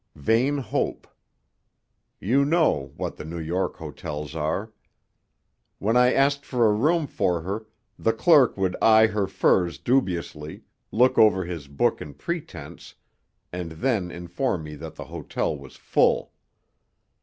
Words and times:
Vain 0.15 0.57
hope! 0.57 1.05
You 2.19 2.43
know 2.43 2.91
what 2.97 3.17
the 3.17 3.23
New 3.23 3.37
York 3.37 3.75
hotels 3.75 4.35
are. 4.35 4.73
When 5.77 5.95
I 5.95 6.11
asked 6.11 6.43
for 6.43 6.65
a 6.65 6.73
room 6.73 7.05
for 7.05 7.41
her 7.41 7.67
the 7.99 8.11
clerk 8.11 8.57
would 8.57 8.75
eye 8.81 9.05
her 9.05 9.27
furs 9.27 9.77
dubiously, 9.77 10.63
look 10.91 11.19
over 11.19 11.45
his 11.45 11.67
book 11.67 12.01
in 12.01 12.15
pretense, 12.15 12.95
and 13.53 13.73
then 13.73 14.09
inform 14.09 14.63
me 14.63 14.73
that 14.77 14.95
the 14.95 15.05
hotel 15.05 15.55
was 15.55 15.75
full. 15.75 16.31